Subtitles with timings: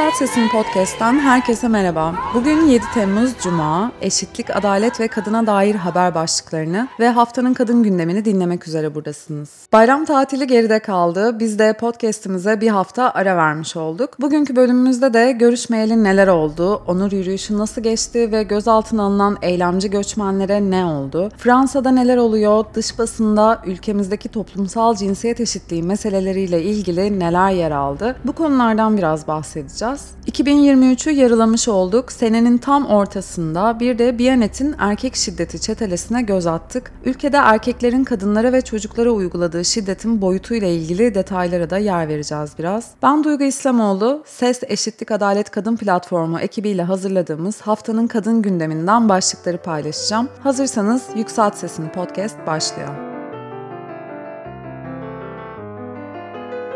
[0.00, 2.14] Yükselt Sesin Podcast'tan herkese merhaba.
[2.34, 8.24] Bugün 7 Temmuz Cuma, eşitlik, adalet ve kadına dair haber başlıklarını ve haftanın kadın gündemini
[8.24, 9.50] dinlemek üzere buradasınız.
[9.72, 11.38] Bayram tatili geride kaldı.
[11.38, 14.20] Biz de podcast'imize bir hafta ara vermiş olduk.
[14.20, 20.70] Bugünkü bölümümüzde de görüşmeyeli neler oldu, onur yürüyüşü nasıl geçti ve gözaltına alınan eylemci göçmenlere
[20.70, 27.70] ne oldu, Fransa'da neler oluyor, dış basında ülkemizdeki toplumsal cinsiyet eşitliği meseleleriyle ilgili neler yer
[27.70, 29.89] aldı, bu konulardan biraz bahsedeceğiz.
[30.26, 32.12] 2023'ü yarılamış olduk.
[32.12, 36.92] Senenin tam ortasında bir de Biyanet'in erkek şiddeti çetelesine göz attık.
[37.04, 42.90] Ülkede erkeklerin kadınlara ve çocuklara uyguladığı şiddetin boyutuyla ilgili detaylara da yer vereceğiz biraz.
[43.02, 50.28] Ben Duygu İslamoğlu, Ses Eşitlik Adalet Kadın Platformu ekibiyle hazırladığımız haftanın kadın gündeminden başlıkları paylaşacağım.
[50.42, 53.09] Hazırsanız Yükselt Sesini podcast başlıyor.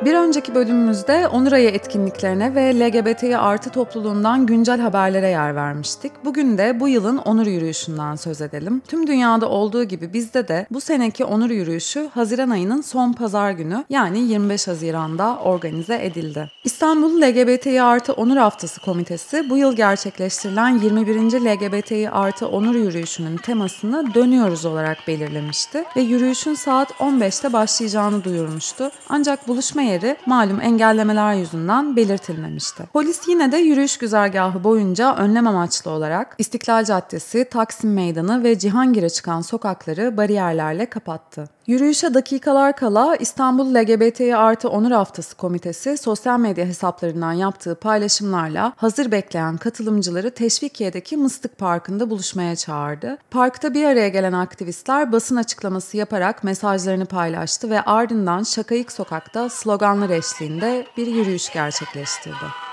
[0.05, 6.13] Bir önceki bölümümüzde Onur Ayı etkinliklerine ve LGBTİ artı topluluğundan güncel haberlere yer vermiştik.
[6.25, 8.83] Bugün de bu yılın Onur Yürüyüşü'nden söz edelim.
[8.89, 13.85] Tüm dünyada olduğu gibi bizde de bu seneki Onur Yürüyüşü Haziran ayının son pazar günü
[13.91, 16.51] yani 25 Haziran'da organize edildi.
[16.65, 21.17] İstanbul LGBTİ artı Onur Haftası Komitesi bu yıl gerçekleştirilen 21.
[21.41, 28.91] LGBTİ artı Onur Yürüyüşü'nün temasını dönüyoruz olarak belirlemişti ve yürüyüşün saat 15'te başlayacağını duyurmuştu.
[29.09, 32.83] Ancak buluşma yeri malum engellemeler yüzünden belirtilmemişti.
[32.93, 39.11] Polis yine de yürüyüş güzergahı boyunca önlem amaçlı olarak İstiklal Caddesi, Taksim Meydanı ve Cihangir'e
[39.11, 41.49] çıkan sokakları bariyerlerle kapattı.
[41.67, 49.13] Yürüyüşe dakikalar kala İstanbul LGBTİ artı Onur Haftası Komitesi sosyal medya hesaplarından yaptığı paylaşımlarla hazır
[49.13, 53.19] bekleyen katılımcıları Teşvikiye'deki Mıstık Parkı'nda buluşmaya çağırdı.
[53.31, 60.11] Parkta bir araya gelen aktivistler basın açıklaması yaparak mesajlarını paylaştı ve ardından Şakayık Sokak'ta sloganlar
[60.11, 62.64] eşliğinde bir yürüyüş gerçekleştirdi.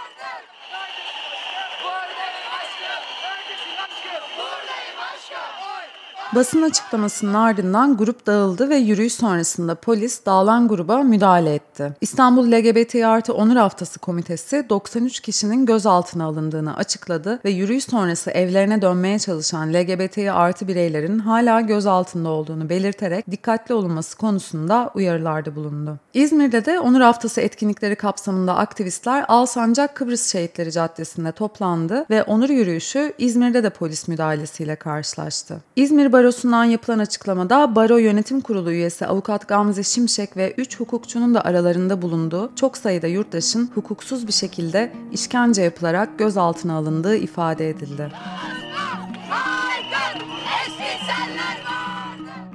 [6.36, 11.94] Basın açıklamasının ardından grup dağıldı ve yürüyüş sonrasında polis dağılan gruba müdahale etti.
[12.02, 18.82] İstanbul LGBT artı Onur Haftası Komitesi 93 kişinin gözaltına alındığını açıkladı ve yürüyüş sonrası evlerine
[18.82, 25.98] dönmeye çalışan LGBT artı bireylerin hala gözaltında olduğunu belirterek dikkatli olunması konusunda uyarılarda bulundu.
[26.14, 33.14] İzmir'de de Onur Haftası etkinlikleri kapsamında aktivistler Alsancak Kıbrıs Şehitleri Caddesi'nde toplandı ve onur yürüyüşü
[33.18, 35.62] İzmir'de de polis müdahalesiyle karşılaştı.
[35.76, 41.46] İzmir Barosu'ndan yapılan açıklamada Baro Yönetim Kurulu üyesi avukat Gamze Şimşek ve 3 hukukçunun da
[41.46, 48.12] aralarında bulunduğu çok sayıda yurttaşın hukuksuz bir şekilde işkence yapılarak gözaltına alındığı ifade edildi.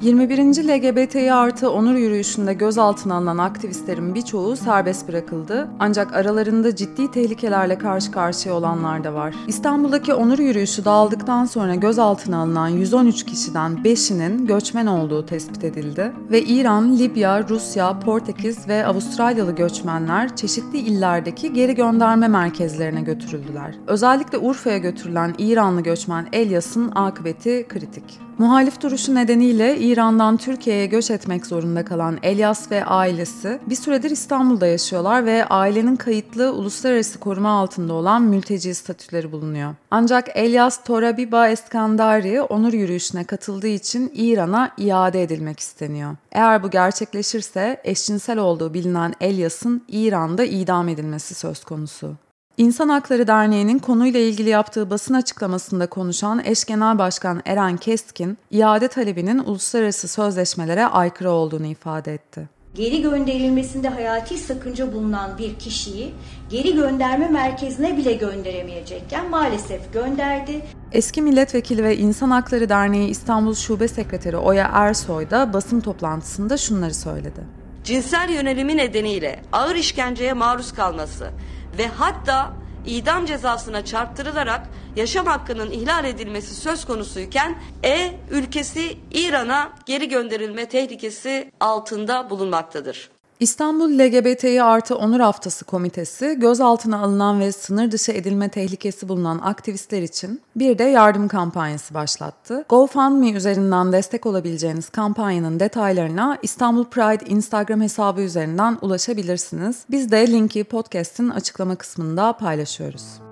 [0.06, 0.38] 21.
[0.38, 5.68] LGBTİ artı onur yürüyüşünde gözaltına alınan aktivistlerin birçoğu serbest bırakıldı.
[5.78, 9.34] Ancak aralarında ciddi tehlikelerle karşı karşıya olanlar da var.
[9.46, 16.12] İstanbul'daki onur yürüyüşü dağıldıktan sonra gözaltına alınan 113 kişiden 5'inin göçmen olduğu tespit edildi.
[16.30, 23.74] Ve İran, Libya, Rusya, Portekiz ve Avustralyalı göçmenler çeşitli illerdeki geri gönderme merkezlerine götürüldüler.
[23.86, 28.25] Özellikle Urfa'ya götürülen İranlı göçmen Elyas'ın akıbeti kritik.
[28.38, 34.66] Muhalif duruşu nedeniyle İran'dan Türkiye'ye göç etmek zorunda kalan Elyas ve ailesi bir süredir İstanbul'da
[34.66, 39.74] yaşıyorlar ve ailenin kayıtlı uluslararası koruma altında olan mülteci statüleri bulunuyor.
[39.90, 46.16] Ancak Elyas Torabiba Eskandari onur yürüyüşüne katıldığı için İran'a iade edilmek isteniyor.
[46.32, 52.25] Eğer bu gerçekleşirse eşcinsel olduğu bilinen Elyas'ın İran'da idam edilmesi söz konusu.
[52.56, 58.88] İnsan Hakları Derneği'nin konuyla ilgili yaptığı basın açıklamasında konuşan eş genel başkan Eren Keskin, iade
[58.88, 62.48] talebinin uluslararası sözleşmelere aykırı olduğunu ifade etti.
[62.74, 66.14] Geri gönderilmesinde hayati sakınca bulunan bir kişiyi
[66.50, 70.62] geri gönderme merkezine bile gönderemeyecekken maalesef gönderdi.
[70.92, 76.94] Eski milletvekili ve İnsan Hakları Derneği İstanbul Şube Sekreteri Oya Ersoy da basın toplantısında şunları
[76.94, 77.40] söyledi.
[77.84, 81.30] Cinsel yönelimi nedeniyle ağır işkenceye maruz kalması
[81.78, 82.52] ve hatta
[82.86, 91.52] idam cezasına çarptırılarak yaşam hakkının ihlal edilmesi söz konusuyken E ülkesi İran'a geri gönderilme tehlikesi
[91.60, 93.15] altında bulunmaktadır.
[93.40, 100.02] İstanbul LGBTİ artı Onur Haftası Komitesi gözaltına alınan ve sınır dışı edilme tehlikesi bulunan aktivistler
[100.02, 102.64] için bir de yardım kampanyası başlattı.
[102.68, 109.76] GoFundMe üzerinden destek olabileceğiniz kampanyanın detaylarına İstanbul Pride Instagram hesabı üzerinden ulaşabilirsiniz.
[109.90, 113.25] Biz de linki podcast'in açıklama kısmında paylaşıyoruz.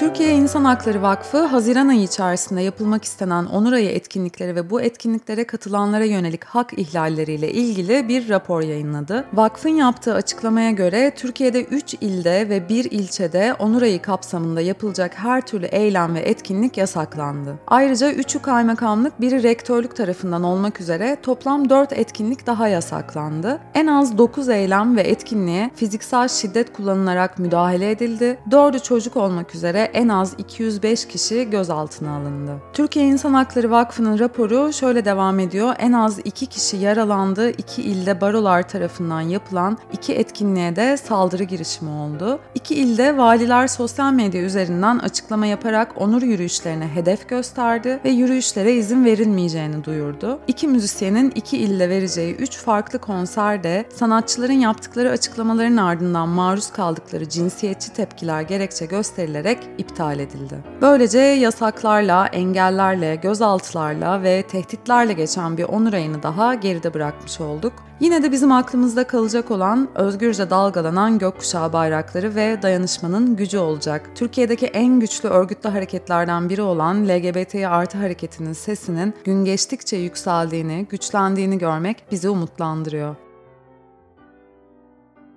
[0.00, 5.44] Türkiye İnsan Hakları Vakfı, Haziran ayı içerisinde yapılmak istenen Onur Ayı etkinlikleri ve bu etkinliklere
[5.44, 9.24] katılanlara yönelik hak ihlalleriyle ilgili bir rapor yayınladı.
[9.32, 15.46] Vakfın yaptığı açıklamaya göre Türkiye'de 3 ilde ve 1 ilçede Onur Ayı kapsamında yapılacak her
[15.46, 17.58] türlü eylem ve etkinlik yasaklandı.
[17.66, 23.58] Ayrıca 3'ü kaymakamlık, biri rektörlük tarafından olmak üzere toplam 4 etkinlik daha yasaklandı.
[23.74, 28.38] En az 9 eylem ve etkinliğe fiziksel şiddet kullanılarak müdahale edildi.
[28.50, 32.52] 4'ü çocuk olmak üzere en az 205 kişi gözaltına alındı.
[32.72, 35.74] Türkiye İnsan Hakları Vakfı'nın raporu şöyle devam ediyor.
[35.78, 37.50] En az 2 kişi yaralandı.
[37.50, 42.38] 2 ilde barolar tarafından yapılan 2 etkinliğe de saldırı girişimi oldu.
[42.54, 49.04] 2 ilde valiler sosyal medya üzerinden açıklama yaparak onur yürüyüşlerine hedef gösterdi ve yürüyüşlere izin
[49.04, 50.38] verilmeyeceğini duyurdu.
[50.46, 57.92] İki müzisyenin iki ilde vereceği 3 farklı konserde sanatçıların yaptıkları açıklamaların ardından maruz kaldıkları cinsiyetçi
[57.92, 60.58] tepkiler gerekçe gösterilerek iptal edildi.
[60.80, 67.72] Böylece yasaklarla, engellerle, gözaltılarla ve tehditlerle geçen bir onur ayını daha geride bırakmış olduk.
[68.00, 74.10] Yine de bizim aklımızda kalacak olan özgürce dalgalanan gökkuşağı bayrakları ve dayanışmanın gücü olacak.
[74.14, 81.58] Türkiye'deki en güçlü örgütlü hareketlerden biri olan LGBT artı hareketinin sesinin gün geçtikçe yükseldiğini, güçlendiğini
[81.58, 83.29] görmek bizi umutlandırıyor.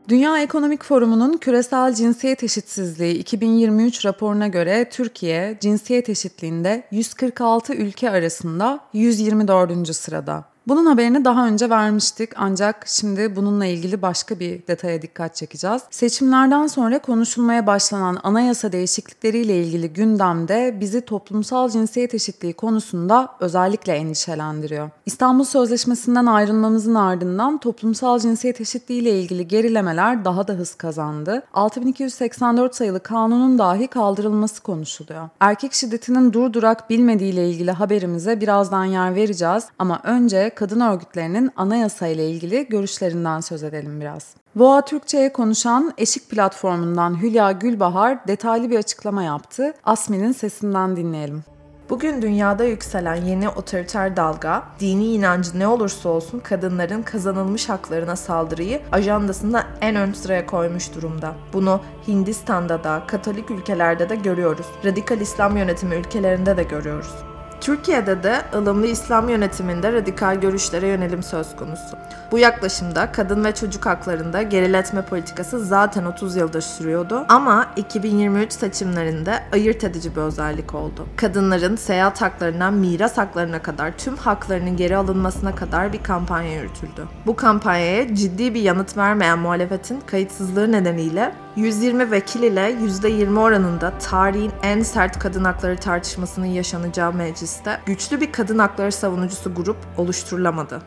[0.09, 8.79] Dünya Ekonomik Forumu'nun Küresel Cinsiyet Eşitsizliği 2023 raporuna göre Türkiye cinsiyet eşitliğinde 146 ülke arasında
[8.93, 9.95] 124.
[9.95, 10.52] sırada.
[10.67, 15.81] Bunun haberini daha önce vermiştik ancak şimdi bununla ilgili başka bir detaya dikkat çekeceğiz.
[15.91, 24.89] Seçimlerden sonra konuşulmaya başlanan anayasa değişiklikleriyle ilgili gündemde bizi toplumsal cinsiyet eşitliği konusunda özellikle endişelendiriyor.
[25.05, 31.43] İstanbul Sözleşmesi'nden ayrılmamızın ardından toplumsal cinsiyet eşitliği ile ilgili gerilemeler daha da hız kazandı.
[31.53, 35.29] 6284 sayılı kanunun dahi kaldırılması konuşuluyor.
[35.39, 42.29] Erkek şiddetinin durdurak bilmediğiyle ilgili haberimize birazdan yer vereceğiz ama önce kadın örgütlerinin anayasa ile
[42.29, 44.35] ilgili görüşlerinden söz edelim biraz.
[44.55, 49.73] VOA Türkçe'ye konuşan Eşik platformundan Hülya Gülbahar detaylı bir açıklama yaptı.
[49.83, 51.43] Asmi'nin sesinden dinleyelim.
[51.89, 58.81] Bugün dünyada yükselen yeni otoriter dalga, dini inancı ne olursa olsun kadınların kazanılmış haklarına saldırıyı
[58.91, 61.33] ajandasında en ön sıraya koymuş durumda.
[61.53, 64.65] Bunu Hindistan'da da, Katolik ülkelerde de görüyoruz.
[64.85, 67.32] Radikal İslam yönetimi ülkelerinde de görüyoruz.
[67.63, 71.97] Türkiye'de de ılımlı İslam yönetiminde radikal görüşlere yönelim söz konusu.
[72.31, 79.43] Bu yaklaşımda kadın ve çocuk haklarında geriletme politikası zaten 30 yıldır sürüyordu ama 2023 seçimlerinde
[79.53, 81.07] ayırt edici bir özellik oldu.
[81.15, 87.07] Kadınların seyahat haklarından miras haklarına kadar tüm haklarının geri alınmasına kadar bir kampanya yürütüldü.
[87.25, 94.51] Bu kampanyaya ciddi bir yanıt vermeyen muhalefetin kayıtsızlığı nedeniyle 120 vekil ile %20 oranında tarihin
[94.63, 100.81] en sert kadın hakları tartışmasının yaşanacağı mecliste güçlü bir kadın hakları savunucusu grup oluşturulamadı.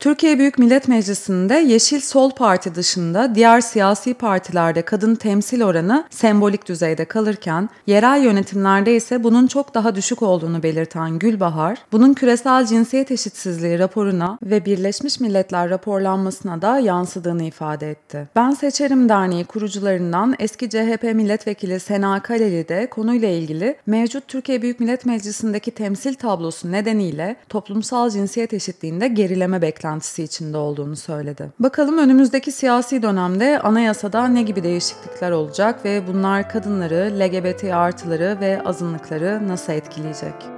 [0.00, 6.68] Türkiye Büyük Millet Meclisi'nde Yeşil Sol Parti dışında diğer siyasi partilerde kadın temsil oranı sembolik
[6.68, 13.10] düzeyde kalırken yerel yönetimlerde ise bunun çok daha düşük olduğunu belirten Gülbahar, bunun küresel cinsiyet
[13.10, 18.28] eşitsizliği raporuna ve Birleşmiş Milletler raporlanmasına da yansıdığını ifade etti.
[18.36, 24.80] Ben Seçerim Derneği kurucularından eski CHP milletvekili Sena Kaleli de konuyla ilgili mevcut Türkiye Büyük
[24.80, 31.50] Millet Meclisi'ndeki temsil tablosu nedeniyle toplumsal cinsiyet eşitliğinde gerileme beklenti beklentisi içinde olduğunu söyledi.
[31.58, 38.62] Bakalım önümüzdeki siyasi dönemde anayasada ne gibi değişiklikler olacak ve bunlar kadınları, LGBT artıları ve
[38.64, 40.57] azınlıkları nasıl etkileyecek?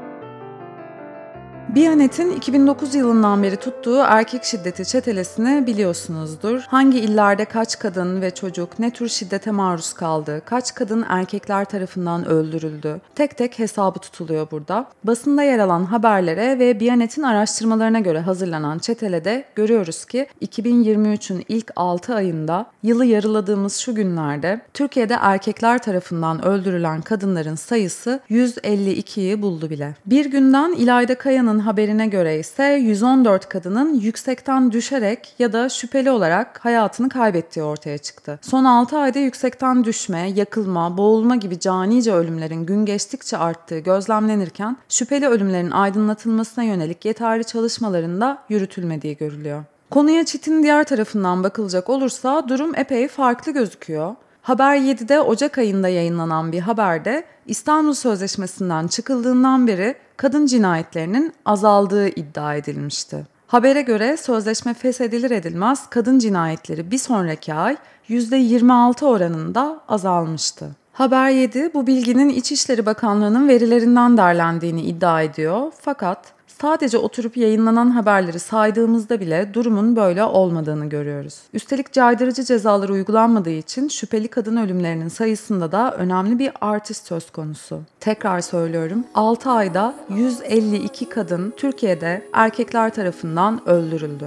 [1.74, 6.60] Biyanet'in 2009 yılından beri tuttuğu erkek şiddeti çetelesini biliyorsunuzdur.
[6.60, 12.28] Hangi illerde kaç kadın ve çocuk ne tür şiddete maruz kaldı, kaç kadın erkekler tarafından
[12.28, 13.00] öldürüldü.
[13.14, 14.86] Tek tek hesabı tutuluyor burada.
[15.04, 22.14] Basında yer alan haberlere ve Biyanet'in araştırmalarına göre hazırlanan çetelede görüyoruz ki 2023'ün ilk 6
[22.14, 29.94] ayında yılı yarıladığımız şu günlerde Türkiye'de erkekler tarafından öldürülen kadınların sayısı 152'yi buldu bile.
[30.06, 36.64] Bir günden İlayda Kaya'nın haberine göre ise 114 kadının yüksekten düşerek ya da şüpheli olarak
[36.64, 38.38] hayatını kaybettiği ortaya çıktı.
[38.42, 45.28] Son 6 ayda yüksekten düşme, yakılma, boğulma gibi canice ölümlerin gün geçtikçe arttığı gözlemlenirken şüpheli
[45.28, 49.64] ölümlerin aydınlatılmasına yönelik yeterli çalışmaların da yürütülmediği görülüyor.
[49.90, 54.14] Konuya çitin diğer tarafından bakılacak olursa durum epey farklı gözüküyor.
[54.42, 62.54] Haber 7'de Ocak ayında yayınlanan bir haberde İstanbul Sözleşmesi'nden çıkıldığından beri kadın cinayetlerinin azaldığı iddia
[62.54, 63.26] edilmişti.
[63.46, 67.76] Habere göre sözleşme feshedilir edilmez kadın cinayetleri bir sonraki ay
[68.08, 70.70] %26 oranında azalmıştı.
[70.92, 75.72] Haber 7 bu bilginin İçişleri Bakanlığı'nın verilerinden derlendiğini iddia ediyor.
[75.80, 76.18] Fakat
[76.60, 81.40] sadece oturup yayınlanan haberleri saydığımızda bile durumun böyle olmadığını görüyoruz.
[81.52, 87.80] Üstelik caydırıcı cezalar uygulanmadığı için şüpheli kadın ölümlerinin sayısında da önemli bir artış söz konusu.
[88.00, 94.26] Tekrar söylüyorum 6 ayda 152 kadın Türkiye'de erkekler tarafından öldürüldü.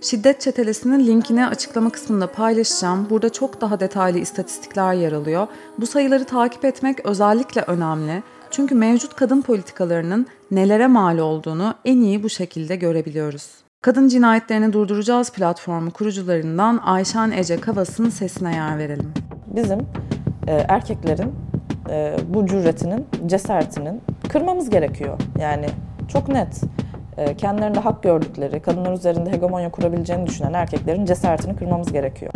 [0.00, 3.06] Şiddet çetelesinin linkini açıklama kısmında paylaşacağım.
[3.10, 5.46] Burada çok daha detaylı istatistikler yer alıyor.
[5.78, 8.22] Bu sayıları takip etmek özellikle önemli.
[8.50, 13.50] Çünkü mevcut kadın politikalarının nelere mal olduğunu en iyi bu şekilde görebiliyoruz.
[13.82, 19.12] Kadın Cinayetlerini Durduracağız platformu kurucularından Ayşen Ece Kavas'ın sesine yer verelim.
[19.46, 19.78] Bizim
[20.46, 21.32] e, erkeklerin
[21.90, 25.18] e, bu cüretinin, cesaretinin kırmamız gerekiyor.
[25.40, 25.66] Yani
[26.08, 26.60] çok net.
[27.16, 32.32] E, kendilerinde hak gördükleri, kadınlar üzerinde hegemonya kurabileceğini düşünen erkeklerin cesaretini kırmamız gerekiyor.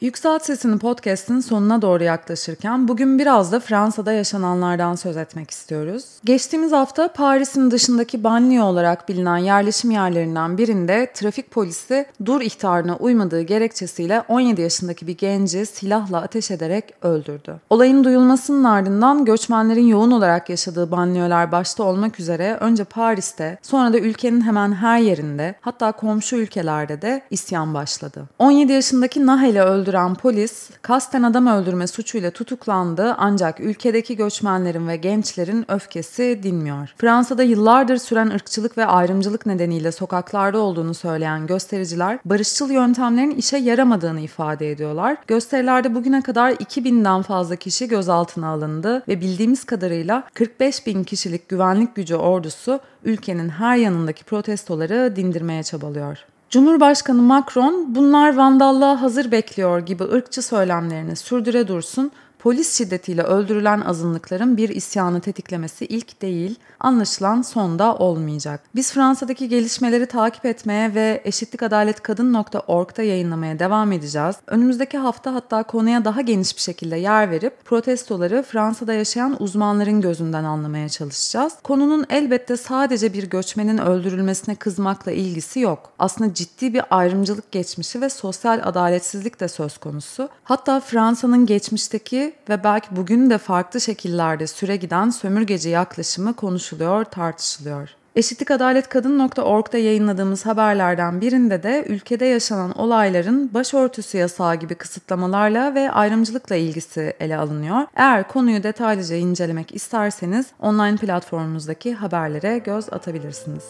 [0.00, 6.04] Yükselt Sesini podcast'in sonuna doğru yaklaşırken bugün biraz da Fransa'da yaşananlardan söz etmek istiyoruz.
[6.24, 13.42] Geçtiğimiz hafta Paris'in dışındaki Banlieue olarak bilinen yerleşim yerlerinden birinde trafik polisi dur ihtarına uymadığı
[13.42, 17.56] gerekçesiyle 17 yaşındaki bir genci silahla ateş ederek öldürdü.
[17.70, 23.98] Olayın duyulmasının ardından göçmenlerin yoğun olarak yaşadığı banliyöler başta olmak üzere önce Paris'te sonra da
[23.98, 28.24] ülkenin hemen her yerinde hatta komşu ülkelerde de isyan başladı.
[28.38, 34.96] 17 yaşındaki Nahel'i öldürdü öldüren polis kasten adam öldürme suçuyla tutuklandı ancak ülkedeki göçmenlerin ve
[34.96, 36.94] gençlerin öfkesi dinmiyor.
[36.96, 44.20] Fransa'da yıllardır süren ırkçılık ve ayrımcılık nedeniyle sokaklarda olduğunu söyleyen göstericiler barışçıl yöntemlerin işe yaramadığını
[44.20, 45.16] ifade ediyorlar.
[45.26, 51.94] Gösterilerde bugüne kadar 2000'den fazla kişi gözaltına alındı ve bildiğimiz kadarıyla 45 bin kişilik güvenlik
[51.94, 56.24] gücü ordusu ülkenin her yanındaki protestoları dindirmeye çabalıyor.
[56.50, 64.56] Cumhurbaşkanı Macron bunlar vandallığa hazır bekliyor gibi ırkçı söylemlerini sürdüre dursun polis şiddetiyle öldürülen azınlıkların
[64.56, 68.60] bir isyanı tetiklemesi ilk değil, anlaşılan sonda olmayacak.
[68.74, 74.36] Biz Fransa'daki gelişmeleri takip etmeye ve eşitlikadaletkadın.org'da yayınlamaya devam edeceğiz.
[74.46, 80.44] Önümüzdeki hafta hatta konuya daha geniş bir şekilde yer verip protestoları Fransa'da yaşayan uzmanların gözünden
[80.44, 81.52] anlamaya çalışacağız.
[81.62, 85.92] Konunun elbette sadece bir göçmenin öldürülmesine kızmakla ilgisi yok.
[85.98, 90.28] Aslında ciddi bir ayrımcılık geçmişi ve sosyal adaletsizlik de söz konusu.
[90.44, 97.88] Hatta Fransa'nın geçmişteki ve belki bugün de farklı şekillerde süre giden sömürgeci yaklaşımı konuşuluyor, tartışılıyor.
[98.16, 107.14] Eşitlikadaletkadın.org'da yayınladığımız haberlerden birinde de ülkede yaşanan olayların başörtüsü yasağı gibi kısıtlamalarla ve ayrımcılıkla ilgisi
[107.20, 107.86] ele alınıyor.
[107.96, 113.64] Eğer konuyu detaylıca incelemek isterseniz online platformumuzdaki haberlere göz atabilirsiniz.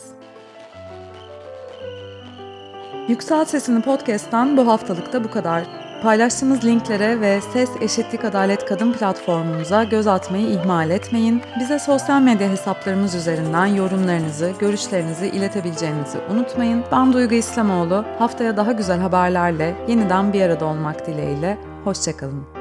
[3.08, 5.87] Yüksel Sesini Podcast'tan bu haftalık bu kadar.
[6.02, 11.42] Paylaştığımız linklere ve Ses Eşitlik Adalet Kadın platformumuza göz atmayı ihmal etmeyin.
[11.60, 16.84] Bize sosyal medya hesaplarımız üzerinden yorumlarınızı, görüşlerinizi iletebileceğinizi unutmayın.
[16.92, 18.04] Ben Duygu İslamoğlu.
[18.18, 21.58] Haftaya daha güzel haberlerle yeniden bir arada olmak dileğiyle.
[21.84, 22.57] Hoşçakalın.